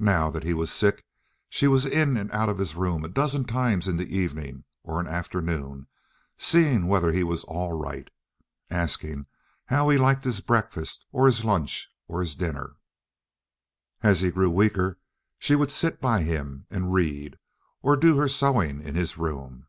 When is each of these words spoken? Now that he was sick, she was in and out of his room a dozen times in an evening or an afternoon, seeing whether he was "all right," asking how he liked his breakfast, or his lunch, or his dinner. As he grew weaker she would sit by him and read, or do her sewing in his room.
Now 0.00 0.30
that 0.30 0.42
he 0.42 0.52
was 0.52 0.72
sick, 0.72 1.06
she 1.48 1.68
was 1.68 1.86
in 1.86 2.16
and 2.16 2.28
out 2.32 2.48
of 2.48 2.58
his 2.58 2.74
room 2.74 3.04
a 3.04 3.08
dozen 3.08 3.44
times 3.44 3.86
in 3.86 4.00
an 4.00 4.08
evening 4.08 4.64
or 4.82 4.98
an 4.98 5.06
afternoon, 5.06 5.86
seeing 6.36 6.88
whether 6.88 7.12
he 7.12 7.22
was 7.22 7.44
"all 7.44 7.74
right," 7.74 8.10
asking 8.68 9.26
how 9.66 9.88
he 9.88 9.96
liked 9.96 10.24
his 10.24 10.40
breakfast, 10.40 11.04
or 11.12 11.26
his 11.26 11.44
lunch, 11.44 11.88
or 12.08 12.18
his 12.18 12.34
dinner. 12.34 12.78
As 14.02 14.22
he 14.22 14.32
grew 14.32 14.50
weaker 14.50 14.98
she 15.38 15.54
would 15.54 15.70
sit 15.70 16.00
by 16.00 16.22
him 16.24 16.66
and 16.68 16.92
read, 16.92 17.38
or 17.80 17.94
do 17.96 18.16
her 18.16 18.26
sewing 18.26 18.80
in 18.80 18.96
his 18.96 19.18
room. 19.18 19.68